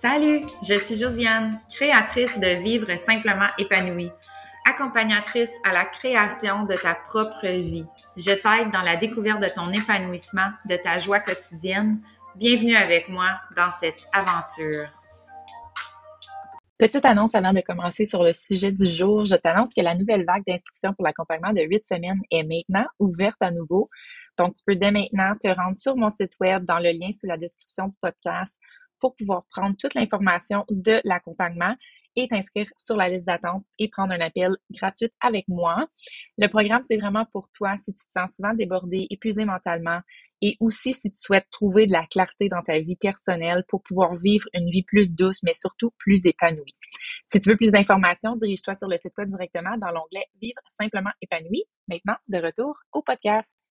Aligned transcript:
Salut, 0.00 0.46
je 0.66 0.78
suis 0.78 0.96
Josiane, 0.96 1.58
créatrice 1.76 2.40
de 2.40 2.62
Vivre 2.62 2.96
simplement 2.96 3.44
épanouie, 3.58 4.10
accompagnatrice 4.64 5.52
à 5.62 5.72
la 5.72 5.84
création 5.84 6.64
de 6.64 6.74
ta 6.74 6.94
propre 6.94 7.46
vie. 7.46 7.84
Je 8.16 8.30
t'aide 8.30 8.72
dans 8.72 8.80
la 8.80 8.96
découverte 8.96 9.42
de 9.42 9.54
ton 9.54 9.70
épanouissement, 9.70 10.52
de 10.70 10.76
ta 10.76 10.96
joie 10.96 11.20
quotidienne. 11.20 12.00
Bienvenue 12.34 12.76
avec 12.76 13.10
moi 13.10 13.26
dans 13.54 13.70
cette 13.70 14.04
aventure. 14.14 14.86
Petite 16.78 17.04
annonce 17.04 17.34
avant 17.34 17.52
de 17.52 17.60
commencer 17.60 18.06
sur 18.06 18.22
le 18.22 18.32
sujet 18.32 18.72
du 18.72 18.88
jour. 18.88 19.26
Je 19.26 19.34
t'annonce 19.34 19.74
que 19.74 19.82
la 19.82 19.94
nouvelle 19.94 20.24
vague 20.24 20.44
d'inscription 20.46 20.94
pour 20.94 21.04
l'accompagnement 21.04 21.52
de 21.52 21.60
huit 21.60 21.84
semaines 21.84 22.22
est 22.30 22.44
maintenant 22.44 22.88
ouverte 23.00 23.36
à 23.40 23.50
nouveau. 23.50 23.86
Donc, 24.38 24.54
tu 24.54 24.64
peux 24.66 24.76
dès 24.76 24.92
maintenant 24.92 25.32
te 25.38 25.48
rendre 25.48 25.76
sur 25.76 25.94
mon 25.94 26.08
site 26.08 26.32
web 26.40 26.64
dans 26.64 26.78
le 26.78 26.90
lien 26.90 27.12
sous 27.12 27.26
la 27.26 27.36
description 27.36 27.86
du 27.86 27.98
podcast 28.00 28.58
pour 29.00 29.16
pouvoir 29.16 29.44
prendre 29.50 29.76
toute 29.76 29.94
l'information 29.94 30.64
de 30.70 31.00
l'accompagnement 31.04 31.74
et 32.16 32.28
t'inscrire 32.28 32.66
sur 32.76 32.96
la 32.96 33.08
liste 33.08 33.26
d'attente 33.26 33.64
et 33.78 33.88
prendre 33.88 34.12
un 34.12 34.20
appel 34.20 34.56
gratuit 34.70 35.12
avec 35.20 35.46
moi. 35.48 35.86
Le 36.38 36.48
programme, 36.48 36.82
c'est 36.82 36.96
vraiment 36.96 37.24
pour 37.32 37.50
toi 37.50 37.76
si 37.76 37.92
tu 37.92 38.04
te 38.04 38.12
sens 38.12 38.36
souvent 38.36 38.54
débordé, 38.54 39.06
épuisé 39.10 39.44
mentalement 39.44 40.00
et 40.42 40.56
aussi 40.60 40.94
si 40.94 41.10
tu 41.10 41.18
souhaites 41.18 41.48
trouver 41.50 41.86
de 41.86 41.92
la 41.92 42.06
clarté 42.06 42.48
dans 42.48 42.62
ta 42.62 42.78
vie 42.78 42.96
personnelle 42.96 43.64
pour 43.68 43.82
pouvoir 43.82 44.14
vivre 44.16 44.46
une 44.54 44.70
vie 44.70 44.82
plus 44.82 45.14
douce, 45.14 45.42
mais 45.42 45.52
surtout 45.52 45.92
plus 45.98 46.26
épanouie. 46.26 46.74
Si 47.30 47.40
tu 47.40 47.50
veux 47.50 47.56
plus 47.56 47.70
d'informations, 47.70 48.36
dirige-toi 48.36 48.74
sur 48.74 48.88
le 48.88 48.96
site 48.96 49.12
web 49.18 49.30
directement 49.30 49.76
dans 49.76 49.90
l'onglet 49.90 50.24
Vivre 50.40 50.60
simplement 50.78 51.10
épanoui. 51.20 51.64
Maintenant, 51.88 52.16
de 52.28 52.38
retour 52.38 52.80
au 52.92 53.02
podcast. 53.02 53.69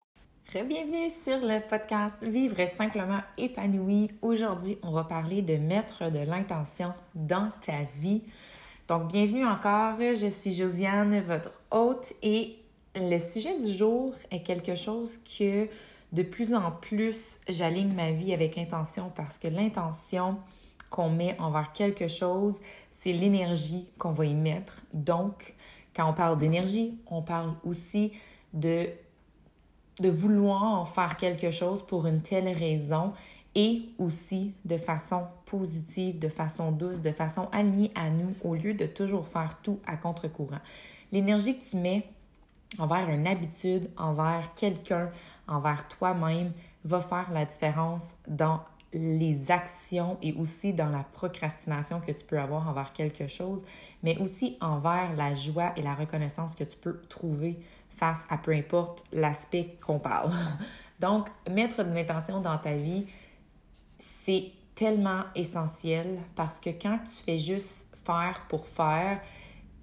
Bienvenue 0.52 1.10
sur 1.24 1.38
le 1.42 1.60
podcast 1.60 2.16
Vivre 2.24 2.68
simplement 2.76 3.20
épanoui. 3.38 4.10
Aujourd'hui, 4.24 4.80
on 4.82 4.90
va 4.90 5.04
parler 5.04 5.44
de 5.44 5.58
mettre 5.58 6.10
de 6.10 6.18
l'intention 6.18 6.92
dans 7.14 7.52
ta 7.64 7.84
vie. 8.00 8.24
Donc, 8.88 9.12
bienvenue 9.12 9.46
encore. 9.46 10.00
Je 10.00 10.26
suis 10.26 10.52
Josiane, 10.52 11.20
votre 11.20 11.52
hôte, 11.70 12.14
et 12.24 12.58
le 12.96 13.20
sujet 13.20 13.60
du 13.60 13.72
jour 13.72 14.16
est 14.32 14.42
quelque 14.42 14.74
chose 14.74 15.20
que 15.20 15.68
de 16.14 16.24
plus 16.24 16.56
en 16.56 16.72
plus 16.72 17.40
j'aligne 17.48 17.94
ma 17.94 18.10
vie 18.10 18.34
avec 18.34 18.58
intention 18.58 19.12
parce 19.16 19.38
que 19.38 19.48
l'intention 19.48 20.40
qu'on 20.90 21.12
met 21.12 21.40
envers 21.40 21.72
quelque 21.74 22.08
chose, 22.08 22.60
c'est 22.90 23.14
l'énergie 23.14 23.88
qu'on 24.00 24.14
va 24.14 24.26
y 24.26 24.34
mettre. 24.34 24.82
Donc, 24.94 25.54
quand 25.96 26.10
on 26.10 26.14
parle 26.16 26.40
d'énergie, 26.40 26.98
on 27.06 27.22
parle 27.22 27.54
aussi 27.64 28.14
de 28.54 28.88
de 30.02 30.10
vouloir 30.10 30.88
faire 30.90 31.18
quelque 31.18 31.52
chose 31.52 31.82
pour 31.86 32.08
une 32.08 32.22
telle 32.22 32.48
raison 32.48 33.14
et 33.56 33.90
aussi 33.98 34.54
de 34.66 34.78
façon 34.78 35.24
positive, 35.46 36.20
de 36.20 36.28
façon 36.28 36.72
douce, 36.72 37.02
de 37.02 37.12
façon 37.12 37.50
alignée 37.52 37.92
à 37.96 38.10
nous 38.10 38.34
au 38.44 38.56
lieu 38.56 38.74
de 38.74 38.86
toujours 38.86 39.28
faire 39.28 39.58
tout 39.64 39.80
à 39.86 39.98
contre-courant. 39.98 40.60
L'énergie 41.12 41.58
que 41.58 41.64
tu 41.64 41.78
mets 41.78 42.08
envers 42.78 43.10
une 43.10 43.26
habitude, 43.26 43.90
envers 43.98 44.54
quelqu'un, 44.54 45.10
envers 45.48 45.88
toi-même 45.88 46.52
va 46.86 47.02
faire 47.02 47.32
la 47.32 47.46
différence 47.46 48.06
dans 48.28 48.62
les 48.94 49.52
actions 49.52 50.18
et 50.22 50.34
aussi 50.34 50.74
dans 50.74 50.90
la 50.90 51.04
procrastination 51.04 52.00
que 52.00 52.12
tu 52.12 52.24
peux 52.26 52.40
avoir 52.40 52.68
envers 52.68 52.92
quelque 52.94 53.28
chose, 53.28 53.62
mais 54.02 54.18
aussi 54.18 54.58
envers 54.62 55.16
la 55.16 55.36
joie 55.36 55.74
et 55.76 55.82
la 55.82 55.94
reconnaissance 55.94 56.56
que 56.56 56.64
tu 56.64 56.78
peux 56.78 57.00
trouver 57.10 57.60
face 58.00 58.20
à 58.30 58.38
peu 58.38 58.52
importe 58.52 59.04
l'aspect 59.12 59.78
qu'on 59.86 60.00
parle. 60.00 60.32
Donc, 61.00 61.28
mettre 61.50 61.84
de 61.84 61.94
l'intention 61.94 62.42
dans 62.42 62.58
ta 62.58 62.74
vie, 62.74 63.06
c'est 64.00 64.52
tellement 64.76 65.24
essentiel 65.36 66.20
parce 66.36 66.60
que 66.60 66.70
quand 66.70 67.00
tu 67.04 67.24
fais 67.24 67.38
juste 67.38 67.88
faire 68.06 68.46
pour 68.48 68.66
faire, 68.66 69.20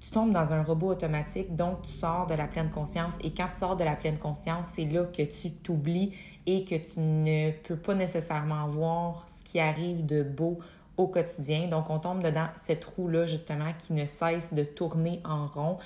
tu 0.01 0.11
tombes 0.11 0.33
dans 0.33 0.53
un 0.53 0.63
robot 0.63 0.91
automatique, 0.91 1.57
donc 1.57 1.83
tu 1.83 1.91
sors 1.91 2.27
de 2.27 2.35
la 2.35 2.47
pleine 2.47 2.71
conscience. 2.71 3.15
Et 3.23 3.33
quand 3.33 3.49
tu 3.49 3.59
sors 3.59 3.77
de 3.77 3.85
la 3.85 3.97
pleine 3.97 4.19
conscience, 4.19 4.67
c'est 4.73 4.85
là 4.85 5.05
que 5.05 5.23
tu 5.23 5.51
t'oublies 5.51 6.13
et 6.47 6.65
que 6.65 6.77
tu 6.77 7.01
ne 7.01 7.51
peux 7.51 7.77
pas 7.77 7.95
nécessairement 7.95 8.69
voir 8.69 9.27
ce 9.37 9.51
qui 9.51 9.59
arrive 9.59 10.07
de 10.07 10.23
beau 10.23 10.59
au 10.97 11.09
quotidien. 11.09 11.69
Donc, 11.69 11.91
on 11.91 11.99
tombe 11.99 12.23
dedans 12.23 12.47
cette 12.57 12.85
roue-là, 12.85 13.27
justement, 13.27 13.73
qui 13.79 13.95
ne 13.95 14.05
cesse 14.05 14.53
de 14.53 14.63
tourner 14.63 15.21
en 15.25 15.47
rond 15.47 15.79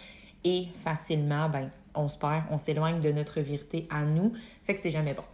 et 0.44 0.66
facilement, 0.84 1.48
ben, 1.48 1.70
on 1.94 2.08
se 2.08 2.18
perd, 2.18 2.44
on 2.50 2.58
s'éloigne 2.58 3.00
de 3.00 3.12
notre 3.12 3.40
vérité 3.40 3.86
à 3.90 4.02
nous, 4.02 4.32
fait 4.64 4.74
que 4.74 4.80
c'est 4.80 4.90
jamais 4.90 5.14
bon. 5.14 5.24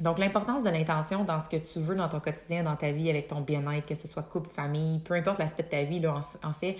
Donc, 0.00 0.18
l'importance 0.18 0.64
de 0.64 0.70
l'intention 0.70 1.24
dans 1.24 1.40
ce 1.40 1.48
que 1.48 1.56
tu 1.56 1.78
veux 1.78 1.94
dans 1.94 2.08
ton 2.08 2.18
quotidien, 2.18 2.64
dans 2.64 2.74
ta 2.74 2.90
vie, 2.90 3.10
avec 3.10 3.28
ton 3.28 3.40
bien-être, 3.40 3.86
que 3.86 3.94
ce 3.94 4.08
soit 4.08 4.24
couple, 4.24 4.50
famille, 4.50 4.98
peu 5.00 5.14
importe 5.14 5.38
l'aspect 5.38 5.62
de 5.62 5.68
ta 5.68 5.82
vie, 5.84 6.00
là, 6.00 6.26
en, 6.42 6.52
fait, 6.52 6.76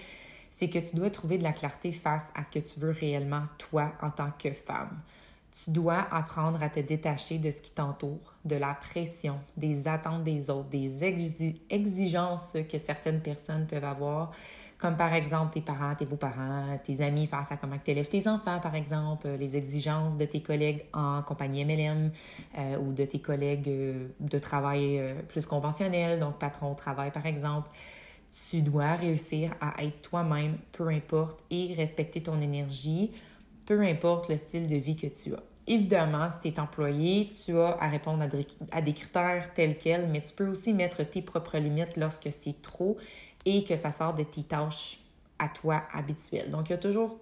c'est 0.51 0.69
que 0.69 0.81
tu 0.81 0.97
dois 0.97 1.11
trouver 1.11 1.39
de 1.39 1.45
la 1.45 1.53
clarté 1.53 1.93
face 1.93 2.25
à 2.35 2.43
ce 2.43 2.51
que 2.51 2.59
tu 2.59 2.81
veux 2.81 2.91
réellement, 2.91 3.43
toi, 3.59 3.93
en 4.03 4.11
tant 4.11 4.31
que 4.37 4.53
femme. 4.53 5.01
Tu 5.63 5.71
dois 5.71 6.05
apprendre 6.11 6.61
à 6.61 6.69
te 6.69 6.81
détacher 6.81 7.39
de 7.39 7.53
ce 7.53 7.63
qui 7.63 7.71
t'entoure, 7.71 8.35
de 8.45 8.57
la 8.57 8.75
pression, 8.75 9.39
des 9.57 9.87
attentes 9.87 10.25
des 10.25 10.51
autres, 10.51 10.69
des 10.71 11.05
exigences 11.71 12.57
que 12.69 12.79
certaines 12.79 13.21
personnes 13.21 13.69
peuvent 13.69 13.85
avoir, 13.85 14.33
comme 14.85 14.99
par 14.99 15.15
exemple 15.15 15.55
tes 15.55 15.63
parents, 15.63 15.95
tes 15.95 16.05
beaux-parents, 16.05 16.79
tes 16.85 17.01
amis 17.01 17.27
face 17.27 17.51
à 17.51 17.57
comment 17.57 17.79
tu 17.83 17.91
élèves 17.91 18.11
tes 18.11 18.29
enfants, 18.29 18.61
par 18.61 18.75
exemple, 18.75 19.27
les 19.41 19.57
exigences 19.57 20.19
de 20.19 20.27
tes 20.27 20.43
collègues 20.43 20.85
en 20.93 21.23
compagnie 21.23 21.65
MLM 21.65 22.11
euh, 22.59 22.77
ou 22.77 22.93
de 22.93 23.07
tes 23.07 23.19
collègues 23.19 23.69
euh, 23.69 24.09
de 24.21 24.39
travail 24.39 24.99
euh, 24.99 25.15
plus 25.27 25.47
conventionnel, 25.47 26.19
donc 26.19 26.39
patron 26.39 26.73
au 26.73 26.75
travail, 26.75 27.11
par 27.13 27.25
exemple. 27.25 27.71
Tu 28.51 28.61
dois 28.61 28.93
réussir 28.97 29.55
à 29.59 29.83
être 29.83 30.03
toi-même, 30.03 30.59
peu 30.73 30.87
importe, 30.91 31.41
et 31.51 31.73
respecter 31.75 32.23
ton 32.23 32.39
énergie, 32.43 33.11
peu 33.65 33.81
importe 33.81 34.29
le 34.29 34.37
style 34.37 34.67
de 34.67 34.77
vie 34.77 34.97
que 34.97 35.07
tu 35.07 35.33
as. 35.33 35.43
Évidemment, 35.67 36.29
si 36.29 36.41
tu 36.43 36.49
es 36.55 36.61
employé, 36.61 37.31
tu 37.31 37.59
as 37.59 37.79
à 37.81 37.89
répondre 37.89 38.23
à 38.71 38.83
des 38.83 38.93
critères 38.93 39.51
tels 39.55 39.79
quels, 39.79 40.09
mais 40.09 40.21
tu 40.21 40.35
peux 40.35 40.47
aussi 40.47 40.75
mettre 40.75 41.05
tes 41.05 41.23
propres 41.23 41.57
limites 41.57 41.97
lorsque 41.97 42.29
c'est 42.31 42.61
trop 42.61 42.99
et 43.45 43.65
que 43.65 43.77
ça 43.77 43.93
sort 43.93 44.15
de 44.15 44.23
tes 44.23 44.43
tâches 44.43 45.01
à 45.39 45.49
toi 45.49 45.83
habituelles. 45.93 46.51
Donc, 46.51 46.69
il 46.69 46.73
y 46.73 46.75
a 46.75 46.79
toujours 46.79 47.19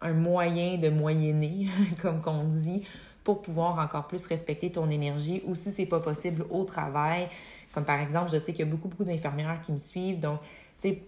un 0.00 0.12
moyen 0.12 0.78
de 0.78 0.88
moyenner, 0.88 1.66
comme 2.02 2.20
qu'on 2.20 2.44
dit, 2.44 2.82
pour 3.24 3.42
pouvoir 3.42 3.78
encore 3.78 4.08
plus 4.08 4.26
respecter 4.26 4.70
ton 4.70 4.90
énergie 4.90 5.42
ou 5.44 5.54
si 5.54 5.70
c'est 5.70 5.86
pas 5.86 6.00
possible 6.00 6.44
au 6.50 6.64
travail. 6.64 7.28
Comme 7.72 7.84
par 7.84 8.00
exemple, 8.00 8.30
je 8.30 8.38
sais 8.38 8.52
qu'il 8.52 8.66
y 8.66 8.68
a 8.68 8.70
beaucoup, 8.70 8.88
beaucoup 8.88 9.04
d'infirmières 9.04 9.60
qui 9.60 9.72
me 9.72 9.78
suivent. 9.78 10.18
Donc, 10.18 10.40
tu 10.80 10.88
sais, 10.88 11.02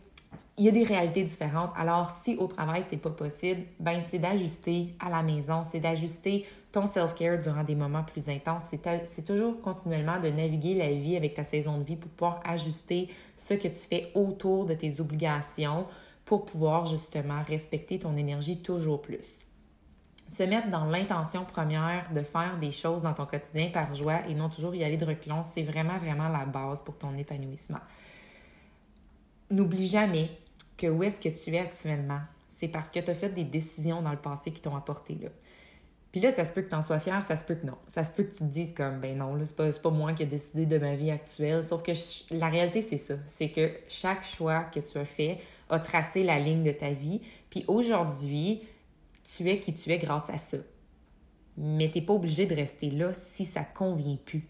il 0.57 0.65
y 0.65 0.69
a 0.69 0.71
des 0.71 0.85
réalités 0.85 1.25
différentes. 1.25 1.71
Alors, 1.77 2.11
si 2.23 2.37
au 2.37 2.47
travail, 2.47 2.85
c'est 2.89 2.97
pas 2.97 3.11
possible, 3.11 3.63
ben 3.81 4.01
c'est 4.01 4.19
d'ajuster 4.19 4.95
à 5.01 5.11
la 5.11 5.23
maison, 5.23 5.63
c'est 5.65 5.81
d'ajuster 5.81 6.47
ton 6.71 6.87
self-care 6.87 7.39
durant 7.39 7.65
des 7.65 7.75
moments 7.75 8.05
plus 8.05 8.29
intenses. 8.29 8.65
C'est 8.71 9.25
toujours 9.25 9.61
continuellement 9.61 10.21
de 10.21 10.29
naviguer 10.29 10.75
la 10.75 10.93
vie 10.93 11.17
avec 11.17 11.35
ta 11.35 11.45
saison 11.45 11.79
de 11.79 11.85
vie 11.85 11.97
pour 11.97 12.11
pouvoir 12.11 12.41
ajuster 12.45 13.09
ce 13.37 13.55
que 13.55 13.69
tu 13.69 13.89
fais 13.89 14.11
autour 14.15 14.67
de 14.67 14.75
tes 14.75 15.01
obligations 15.01 15.87
pour 16.25 16.45
pouvoir 16.45 16.87
justement 16.87 17.43
respecter 17.47 17.99
ton 17.99 18.17
énergie 18.17 18.59
toujours 18.63 19.03
plus. 19.03 19.47
Se 20.27 20.43
mettre 20.43 20.71
dans 20.71 20.87
l'intention 20.87 21.45
première 21.45 22.11
de 22.13 22.23
faire 22.23 22.59
des 22.59 22.71
choses 22.71 23.03
dans 23.03 23.13
ton 23.13 23.27
quotidien 23.27 23.71
par 23.71 23.95
joie 23.95 24.27
et 24.27 24.35
non 24.35 24.49
toujours 24.49 24.75
y 24.75 24.83
aller 24.83 24.97
de 24.97 25.05
reculons, 25.05 25.43
c'est 25.43 25.63
vraiment, 25.63 25.99
vraiment 25.99 26.29
la 26.29 26.47
base 26.47 26.81
pour 26.81 26.97
ton 26.97 27.13
épanouissement. 27.15 27.81
N'oublie 29.51 29.87
jamais 29.87 30.31
que 30.77 30.87
où 30.87 31.03
est-ce 31.03 31.21
que 31.21 31.29
tu 31.29 31.55
es 31.55 31.59
actuellement, 31.59 32.21
c'est 32.51 32.69
parce 32.69 32.91
que 32.91 33.01
tu 33.01 33.11
as 33.11 33.15
fait 33.15 33.29
des 33.31 33.45
décisions 33.45 34.03
dans 34.03 34.11
le 34.11 34.19
passé 34.19 34.51
qui 34.51 34.61
t'ont 34.61 34.77
apporté 34.77 35.15
là. 35.21 35.29
Puis 36.15 36.21
là, 36.21 36.31
ça 36.31 36.45
se 36.45 36.53
peut 36.53 36.63
que 36.63 36.69
tu 36.69 36.77
en 36.77 36.83
sois 36.83 37.01
fier, 37.01 37.25
ça 37.25 37.35
se 37.35 37.43
peut 37.43 37.57
que 37.57 37.67
non. 37.67 37.77
Ça 37.89 38.05
se 38.05 38.13
peut 38.13 38.23
que 38.23 38.31
tu 38.31 38.39
te 38.39 38.45
dises 38.45 38.73
comme, 38.73 39.01
ben 39.01 39.19
non, 39.19 39.35
là, 39.35 39.45
c'est 39.45 39.57
pas, 39.57 39.73
pas 39.73 39.91
moi 39.91 40.13
qui 40.13 40.23
ai 40.23 40.27
décidé 40.27 40.65
de 40.65 40.79
ma 40.79 40.95
vie 40.95 41.11
actuelle. 41.11 41.65
Sauf 41.65 41.83
que 41.83 41.91
la 42.31 42.49
réalité, 42.49 42.83
c'est 42.83 42.99
ça. 42.99 43.15
C'est 43.27 43.49
que 43.49 43.73
chaque 43.89 44.25
choix 44.25 44.63
que 44.63 44.79
tu 44.79 44.97
as 44.97 45.05
fait 45.05 45.41
a 45.69 45.81
tracé 45.81 46.23
la 46.23 46.39
ligne 46.39 46.63
de 46.63 46.71
ta 46.71 46.93
vie. 46.93 47.21
Puis 47.51 47.65
aujourd'hui, 47.67 48.63
tu 49.25 49.51
es 49.51 49.59
qui 49.59 49.75
tu 49.75 49.91
es 49.91 49.99
grâce 49.99 50.31
à 50.31 50.39
ça. 50.39 50.59
Mais 51.57 51.91
tu 51.91 51.99
n'es 51.99 52.07
pas 52.07 52.13
obligé 52.13 52.47
de 52.47 52.55
rester 52.55 52.91
là 52.91 53.13
si 53.13 53.45
ça 53.45 53.61
ne 53.63 53.77
convient 53.77 54.19
plus. 54.25 54.47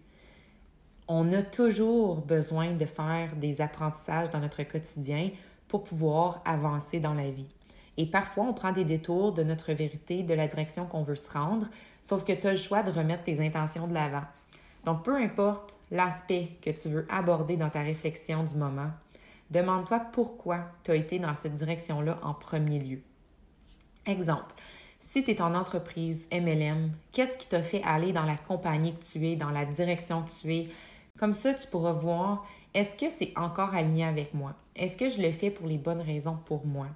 On 1.06 1.32
a 1.32 1.42
toujours 1.42 2.22
besoin 2.22 2.72
de 2.72 2.86
faire 2.86 3.36
des 3.36 3.60
apprentissages 3.60 4.30
dans 4.30 4.40
notre 4.40 4.62
quotidien 4.62 5.30
pour 5.68 5.84
pouvoir 5.84 6.40
avancer 6.46 6.98
dans 6.98 7.14
la 7.14 7.30
vie. 7.30 7.48
Et 7.96 8.06
parfois, 8.06 8.44
on 8.44 8.54
prend 8.54 8.72
des 8.72 8.84
détours 8.84 9.32
de 9.32 9.42
notre 9.42 9.72
vérité, 9.72 10.22
de 10.22 10.34
la 10.34 10.48
direction 10.48 10.86
qu'on 10.86 11.02
veut 11.02 11.14
se 11.14 11.30
rendre, 11.30 11.68
sauf 12.02 12.24
que 12.24 12.32
tu 12.32 12.46
as 12.46 12.52
le 12.52 12.56
choix 12.56 12.82
de 12.82 12.90
remettre 12.90 13.24
tes 13.24 13.44
intentions 13.44 13.86
de 13.86 13.94
l'avant. 13.94 14.24
Donc, 14.84 15.04
peu 15.04 15.16
importe 15.16 15.76
l'aspect 15.90 16.50
que 16.62 16.70
tu 16.70 16.88
veux 16.88 17.06
aborder 17.08 17.56
dans 17.56 17.70
ta 17.70 17.82
réflexion 17.82 18.42
du 18.44 18.54
moment, 18.54 18.90
demande-toi 19.50 20.00
pourquoi 20.12 20.60
tu 20.82 20.90
as 20.90 20.96
été 20.96 21.18
dans 21.18 21.34
cette 21.34 21.54
direction-là 21.54 22.18
en 22.22 22.34
premier 22.34 22.78
lieu. 22.78 23.00
Exemple, 24.06 24.54
si 25.00 25.22
tu 25.22 25.30
es 25.30 25.40
en 25.40 25.54
entreprise 25.54 26.26
MLM, 26.32 26.92
qu'est-ce 27.12 27.38
qui 27.38 27.46
t'a 27.46 27.62
fait 27.62 27.82
aller 27.84 28.12
dans 28.12 28.24
la 28.24 28.36
compagnie 28.36 28.94
que 28.94 29.04
tu 29.04 29.26
es, 29.26 29.36
dans 29.36 29.50
la 29.50 29.64
direction 29.64 30.22
que 30.22 30.30
tu 30.30 30.54
es, 30.54 30.68
Comme 31.16 31.32
ça, 31.32 31.54
tu 31.54 31.68
pourras 31.68 31.92
voir 31.92 32.44
est-ce 32.74 32.96
que 32.96 33.08
c'est 33.08 33.32
encore 33.36 33.72
aligné 33.72 34.04
avec 34.04 34.34
moi? 34.34 34.52
Est-ce 34.74 34.96
que 34.96 35.08
je 35.08 35.22
le 35.22 35.30
fais 35.30 35.48
pour 35.48 35.68
les 35.68 35.78
bonnes 35.78 36.00
raisons 36.00 36.36
pour 36.44 36.66
moi? 36.66 36.88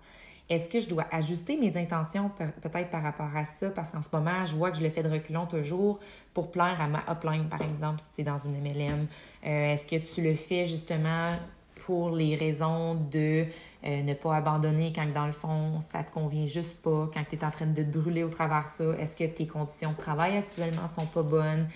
Est-ce 0.50 0.68
que 0.68 0.80
je 0.80 0.88
dois 0.88 1.06
ajuster 1.12 1.56
mes 1.56 1.76
intentions 1.76 2.28
peut-être 2.60 2.90
par 2.90 3.04
rapport 3.04 3.30
à 3.36 3.44
ça? 3.44 3.70
Parce 3.70 3.92
qu'en 3.92 4.02
ce 4.02 4.08
moment, 4.12 4.44
je 4.44 4.56
vois 4.56 4.72
que 4.72 4.78
je 4.78 4.82
le 4.82 4.90
fais 4.90 5.04
de 5.04 5.08
reculons 5.08 5.46
toujours 5.46 6.00
pour 6.34 6.50
plaire 6.50 6.80
à 6.80 6.88
ma 6.88 7.04
upline, 7.08 7.48
par 7.48 7.62
exemple, 7.62 8.00
si 8.00 8.06
tu 8.16 8.20
es 8.22 8.24
dans 8.24 8.38
une 8.38 8.60
MLM. 8.60 9.06
Euh, 9.46 9.74
est-ce 9.74 9.86
que 9.86 10.04
tu 10.04 10.20
le 10.20 10.34
fais 10.34 10.64
justement 10.64 11.36
pour 11.86 12.10
les 12.10 12.34
raisons 12.34 12.96
de 12.96 13.44
euh, 13.84 14.02
ne 14.02 14.14
pas 14.14 14.34
abandonner 14.34 14.92
quand 14.92 15.06
dans 15.14 15.26
le 15.26 15.32
fond 15.32 15.78
ça 15.78 16.02
te 16.02 16.10
convient 16.10 16.46
juste 16.46 16.76
pas, 16.82 17.08
quand 17.14 17.22
tu 17.30 17.36
es 17.36 17.44
en 17.44 17.52
train 17.52 17.66
de 17.66 17.84
te 17.84 17.96
brûler 17.96 18.24
au 18.24 18.30
travers 18.30 18.64
de 18.64 18.68
ça, 18.68 18.98
est-ce 18.98 19.16
que 19.16 19.24
tes 19.24 19.46
conditions 19.46 19.92
de 19.92 19.96
travail 19.96 20.36
actuellement 20.36 20.88
sont 20.88 21.06
pas 21.06 21.22
bonnes? 21.22 21.68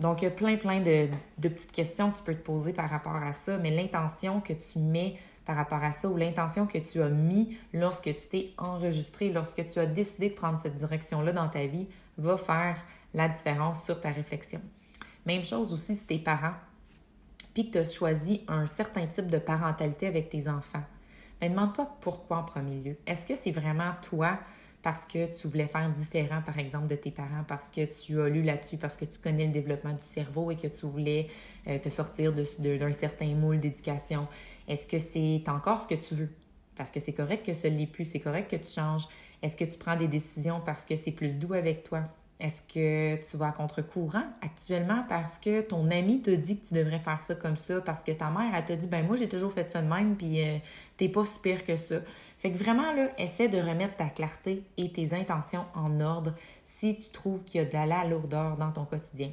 Donc, 0.00 0.22
il 0.22 0.24
y 0.24 0.28
a 0.28 0.30
plein, 0.30 0.56
plein 0.56 0.80
de, 0.80 1.08
petites 1.40 1.72
questions 1.72 2.10
que 2.10 2.18
tu 2.18 2.22
peux 2.24 2.34
te 2.34 2.42
poser 2.42 2.72
par 2.72 2.90
rapport 2.90 3.16
à 3.16 3.32
ça, 3.32 3.58
mais 3.58 3.70
l'intention 3.70 4.40
que 4.40 4.52
tu 4.52 4.78
mets 4.78 5.16
par 5.44 5.56
rapport 5.56 5.82
à 5.84 5.92
ça 5.92 6.08
ou 6.08 6.16
l'intention 6.16 6.66
que 6.66 6.78
tu 6.78 7.00
as 7.02 7.08
mis 7.08 7.56
lorsque 7.72 8.04
tu 8.04 8.28
t'es 8.30 8.50
enregistré, 8.58 9.30
lorsque 9.30 9.66
tu 9.66 9.78
as 9.78 9.86
décidé 9.86 10.30
de 10.30 10.34
prendre 10.34 10.58
cette 10.58 10.74
direction-là 10.76 11.32
dans 11.32 11.48
ta 11.48 11.66
vie, 11.66 11.86
va 12.18 12.36
faire 12.36 12.82
la 13.12 13.28
différence 13.28 13.84
sur 13.84 14.00
ta 14.00 14.10
réflexion. 14.10 14.60
Même 15.26 15.44
chose 15.44 15.72
aussi 15.72 15.94
si 15.94 16.06
tes 16.06 16.18
parents, 16.18 16.54
puis 17.52 17.68
que 17.68 17.72
tu 17.72 17.78
as 17.78 17.90
choisi 17.90 18.42
un 18.48 18.66
certain 18.66 19.06
type 19.06 19.30
de 19.30 19.38
parentalité 19.38 20.06
avec 20.06 20.28
tes 20.28 20.48
enfants. 20.48 20.82
Mais 21.40 21.50
demande-toi 21.50 21.88
pourquoi 22.00 22.38
en 22.38 22.42
premier 22.42 22.80
lieu. 22.80 22.96
Est-ce 23.06 23.26
que 23.26 23.36
c'est 23.36 23.52
vraiment 23.52 23.92
toi 24.02 24.38
parce 24.84 25.06
que 25.06 25.34
tu 25.34 25.48
voulais 25.48 25.66
faire 25.66 25.88
différent, 25.88 26.42
par 26.44 26.58
exemple, 26.58 26.88
de 26.88 26.94
tes 26.94 27.10
parents, 27.10 27.42
parce 27.48 27.70
que 27.70 27.86
tu 27.86 28.20
as 28.20 28.28
lu 28.28 28.42
là-dessus, 28.42 28.76
parce 28.76 28.98
que 28.98 29.06
tu 29.06 29.18
connais 29.18 29.46
le 29.46 29.52
développement 29.52 29.94
du 29.94 30.02
cerveau 30.02 30.50
et 30.50 30.56
que 30.56 30.66
tu 30.66 30.84
voulais 30.84 31.28
euh, 31.66 31.78
te 31.78 31.88
sortir 31.88 32.34
d'un 32.34 32.92
certain 32.92 33.34
moule 33.34 33.60
d'éducation? 33.60 34.28
Est-ce 34.68 34.86
que 34.86 34.98
c'est 34.98 35.42
encore 35.48 35.80
ce 35.80 35.88
que 35.88 35.94
tu 35.94 36.14
veux? 36.14 36.28
Parce 36.76 36.90
que 36.90 37.00
c'est 37.00 37.14
correct 37.14 37.46
que 37.46 37.54
ce 37.54 37.66
l'est 37.66 37.86
plus, 37.86 38.04
c'est 38.04 38.20
correct 38.20 38.50
que 38.50 38.56
tu 38.56 38.70
changes. 38.70 39.08
Est-ce 39.42 39.56
que 39.56 39.64
tu 39.64 39.78
prends 39.78 39.96
des 39.96 40.08
décisions 40.08 40.60
parce 40.64 40.84
que 40.84 40.96
c'est 40.96 41.12
plus 41.12 41.38
doux 41.38 41.54
avec 41.54 41.84
toi? 41.84 42.04
Est-ce 42.38 42.60
que 42.60 43.24
tu 43.24 43.36
vas 43.38 43.48
à 43.48 43.52
contre-courant 43.52 44.24
actuellement 44.42 45.04
parce 45.08 45.38
que 45.38 45.62
ton 45.62 45.90
ami 45.90 46.20
te 46.20 46.30
dit 46.30 46.58
que 46.58 46.68
tu 46.68 46.74
devrais 46.74 46.98
faire 46.98 47.22
ça 47.22 47.34
comme 47.34 47.56
ça, 47.56 47.80
parce 47.80 48.04
que 48.04 48.12
ta 48.12 48.28
mère, 48.28 48.52
elle 48.54 48.64
te 48.64 48.72
dit, 48.74 48.86
ben 48.86 49.06
moi, 49.06 49.16
j'ai 49.16 49.28
toujours 49.28 49.52
fait 49.52 49.70
ça 49.70 49.80
de 49.80 49.88
même, 49.88 50.16
puis 50.16 50.42
euh, 50.42 50.58
t'es 50.98 51.08
pas 51.08 51.24
si 51.24 51.38
pire 51.38 51.64
que 51.64 51.76
ça. 51.78 52.00
Fait 52.44 52.52
que 52.52 52.58
vraiment, 52.58 52.92
là, 52.92 53.08
essaie 53.16 53.48
de 53.48 53.56
remettre 53.56 53.96
ta 53.96 54.10
clarté 54.10 54.64
et 54.76 54.92
tes 54.92 55.14
intentions 55.14 55.64
en 55.74 55.98
ordre 56.00 56.34
si 56.66 56.94
tu 56.98 57.08
trouves 57.08 57.42
qu'il 57.42 57.62
y 57.62 57.64
a 57.64 57.66
de 57.86 57.88
la 57.88 58.04
lourdeur 58.04 58.58
dans 58.58 58.70
ton 58.70 58.84
quotidien. 58.84 59.30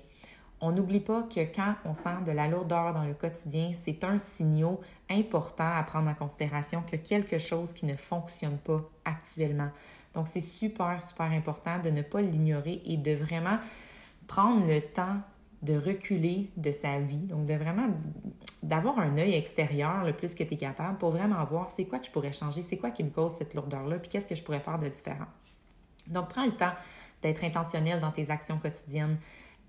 On 0.62 0.72
n'oublie 0.72 1.02
pas 1.02 1.24
que 1.24 1.42
quand 1.54 1.76
on 1.84 1.94
sent 1.94 2.24
de 2.26 2.32
la 2.32 2.48
lourdeur 2.48 2.94
dans 2.94 3.04
le 3.04 3.14
quotidien, 3.14 3.74
c'est 3.84 4.06
un 4.06 4.18
signal 4.18 4.78
important 5.10 5.76
à 5.76 5.84
prendre 5.84 6.10
en 6.10 6.14
considération 6.14 6.84
que 6.90 6.96
quelque 6.96 7.38
chose 7.38 7.74
qui 7.74 7.86
ne 7.86 7.98
fonctionne 7.98 8.58
pas 8.60 8.82
actuellement. 9.04 9.72
Donc, 10.14 10.30
c'est 10.30 10.40
super, 10.40 11.02
super 11.02 11.32
important 11.32 11.80
de 11.80 11.90
ne 11.90 12.04
pas 12.04 12.22
l'ignorer 12.22 12.82
et 12.86 12.96
de 12.96 13.14
vraiment 13.14 13.58
prendre 14.26 14.66
le 14.66 14.80
temps 14.80 15.18
de 15.62 15.78
reculer 15.78 16.50
de 16.58 16.72
sa 16.72 17.00
vie, 17.00 17.28
donc 17.28 17.46
de 17.46 17.54
vraiment 17.54 17.88
d'avoir 18.64 19.00
un 19.00 19.18
œil 19.18 19.36
extérieur 19.36 20.04
le 20.04 20.14
plus 20.14 20.34
que 20.34 20.44
tu 20.44 20.54
es 20.54 20.58
capable 20.58 20.98
pour 20.98 21.12
vraiment 21.12 21.44
voir 21.44 21.70
c'est 21.70 21.86
quoi 21.86 22.00
que 22.00 22.06
je 22.06 22.12
pourrais 22.12 22.32
changer, 22.32 22.62
c'est 22.62 22.78
quoi 22.78 22.92
qui 22.92 23.04
me 23.04 23.10
cause 23.10 23.34
cette 23.34 23.54
lourdeur-là, 23.54 24.00
puis 24.00 24.10
qu'est-ce 24.10 24.28
que 24.28 24.36
je 24.36 24.44
pourrais 24.44 24.60
faire 24.60 24.80
de 24.80 24.88
différent. 24.88 25.28
Donc, 26.08 26.30
prends 26.30 26.46
le 26.46 26.52
temps 26.52 26.74
d'être 27.22 27.44
intentionnel 27.44 28.00
dans 28.00 28.12
tes 28.12 28.30
actions 28.32 28.58
quotidiennes 28.58 29.18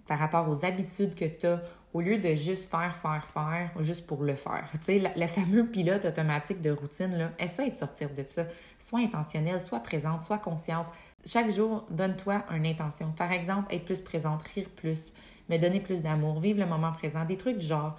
par 0.07 0.19
rapport 0.19 0.49
aux 0.49 0.65
habitudes 0.65 1.15
que 1.15 1.25
tu 1.25 1.47
as, 1.47 1.63
au 1.93 2.01
lieu 2.01 2.19
de 2.19 2.35
juste 2.35 2.71
faire, 2.71 2.97
faire, 2.97 3.27
faire, 3.27 3.71
juste 3.83 4.07
pour 4.07 4.23
le 4.25 4.35
faire. 4.35 4.69
Tu 4.73 5.01
sais, 5.01 5.13
le 5.15 5.27
fameux 5.27 5.67
pilote 5.67 6.05
automatique 6.07 6.61
de 6.61 6.71
routine, 6.71 7.15
là, 7.17 7.31
essaie 7.39 7.69
de 7.69 7.75
sortir 7.75 8.11
de 8.11 8.25
ça. 8.27 8.47
Sois 8.79 9.01
intentionnel, 9.01 9.61
sois 9.61 9.81
présente, 9.81 10.23
sois 10.23 10.39
consciente. 10.39 10.87
Chaque 11.25 11.51
jour, 11.51 11.87
donne-toi 11.91 12.45
une 12.51 12.67
intention. 12.67 13.13
Par 13.13 13.31
exemple, 13.31 13.73
être 13.75 13.85
plus 13.85 14.01
présente, 14.01 14.43
rire 14.43 14.69
plus, 14.75 15.13
me 15.49 15.59
donner 15.59 15.81
plus 15.81 16.03
d'amour, 16.03 16.41
vivre 16.41 16.61
le 16.61 16.67
moment 16.67 16.93
présent, 16.93 17.25
des 17.25 17.37
trucs 17.37 17.61
genre. 17.61 17.97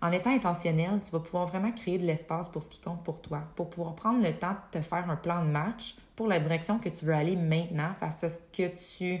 En 0.00 0.10
étant 0.10 0.34
intentionnel, 0.34 0.98
tu 1.04 1.12
vas 1.12 1.20
pouvoir 1.20 1.46
vraiment 1.46 1.70
créer 1.70 1.96
de 1.96 2.04
l'espace 2.04 2.48
pour 2.48 2.62
ce 2.62 2.70
qui 2.70 2.80
compte 2.80 3.04
pour 3.04 3.22
toi, 3.22 3.44
pour 3.54 3.70
pouvoir 3.70 3.94
prendre 3.94 4.22
le 4.22 4.32
temps 4.32 4.56
de 4.72 4.78
te 4.78 4.82
faire 4.82 5.08
un 5.08 5.16
plan 5.16 5.44
de 5.44 5.50
match 5.50 5.96
pour 6.16 6.26
la 6.26 6.40
direction 6.40 6.78
que 6.78 6.88
tu 6.88 7.04
veux 7.04 7.14
aller 7.14 7.36
maintenant 7.36 7.94
face 7.94 8.24
à 8.24 8.28
ce 8.28 8.40
que 8.52 8.68
tu 8.74 9.20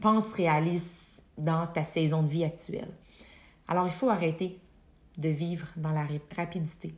penses 0.00 0.32
réaliser 0.32 0.84
dans 1.36 1.66
ta 1.66 1.84
saison 1.84 2.22
de 2.22 2.28
vie 2.28 2.44
actuelle. 2.44 2.90
Alors, 3.68 3.86
il 3.86 3.92
faut 3.92 4.08
arrêter 4.08 4.60
de 5.18 5.28
vivre 5.28 5.66
dans 5.76 5.90
la 5.90 6.06
rapidité, 6.36 6.94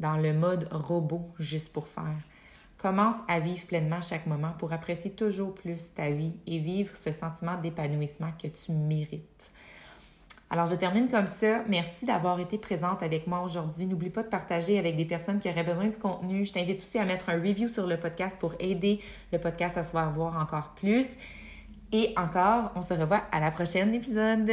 dans 0.00 0.16
le 0.16 0.32
mode 0.32 0.68
robot 0.72 1.30
juste 1.38 1.72
pour 1.72 1.88
faire. 1.88 2.18
Commence 2.82 3.14
à 3.28 3.38
vivre 3.38 3.64
pleinement 3.66 4.00
chaque 4.00 4.26
moment 4.26 4.54
pour 4.58 4.72
apprécier 4.72 5.12
toujours 5.12 5.54
plus 5.54 5.94
ta 5.94 6.10
vie 6.10 6.34
et 6.48 6.58
vivre 6.58 6.96
ce 6.96 7.12
sentiment 7.12 7.56
d'épanouissement 7.56 8.32
que 8.42 8.48
tu 8.48 8.72
mérites. 8.72 9.52
Alors, 10.50 10.66
je 10.66 10.74
termine 10.74 11.08
comme 11.08 11.28
ça. 11.28 11.62
Merci 11.68 12.06
d'avoir 12.06 12.40
été 12.40 12.58
présente 12.58 13.04
avec 13.04 13.28
moi 13.28 13.42
aujourd'hui. 13.42 13.86
N'oublie 13.86 14.10
pas 14.10 14.24
de 14.24 14.28
partager 14.28 14.80
avec 14.80 14.96
des 14.96 15.04
personnes 15.04 15.38
qui 15.38 15.48
auraient 15.48 15.62
besoin 15.62 15.86
du 15.86 15.96
contenu. 15.96 16.44
Je 16.44 16.52
t'invite 16.52 16.80
aussi 16.80 16.98
à 16.98 17.04
mettre 17.04 17.30
un 17.30 17.34
review 17.34 17.68
sur 17.68 17.86
le 17.86 18.00
podcast 18.00 18.36
pour 18.36 18.54
aider 18.58 19.00
le 19.32 19.38
podcast 19.38 19.78
à 19.78 19.84
se 19.84 19.92
faire 19.92 20.10
voir 20.10 20.36
encore 20.36 20.74
plus. 20.74 21.06
Et 21.92 22.12
encore, 22.16 22.72
on 22.74 22.82
se 22.82 22.94
revoit 22.94 23.22
à 23.30 23.38
la 23.38 23.52
prochaine 23.52 23.94
épisode. 23.94 24.50